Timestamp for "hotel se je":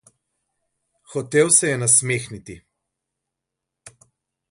1.13-1.77